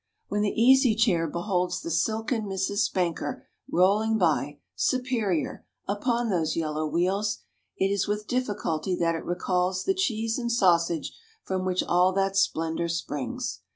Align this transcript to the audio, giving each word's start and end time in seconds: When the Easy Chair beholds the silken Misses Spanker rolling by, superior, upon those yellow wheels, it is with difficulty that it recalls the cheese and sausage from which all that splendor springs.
When 0.29 0.41
the 0.41 0.59
Easy 0.59 0.95
Chair 0.95 1.27
beholds 1.27 1.81
the 1.83 1.91
silken 1.91 2.47
Misses 2.47 2.83
Spanker 2.85 3.45
rolling 3.71 4.17
by, 4.17 4.57
superior, 4.73 5.63
upon 5.87 6.31
those 6.31 6.55
yellow 6.55 6.87
wheels, 6.87 7.43
it 7.77 7.91
is 7.93 8.07
with 8.07 8.25
difficulty 8.25 8.95
that 8.95 9.13
it 9.13 9.23
recalls 9.23 9.83
the 9.83 9.93
cheese 9.93 10.39
and 10.39 10.51
sausage 10.51 11.15
from 11.43 11.65
which 11.65 11.83
all 11.83 12.13
that 12.13 12.35
splendor 12.35 12.87
springs. 12.87 13.59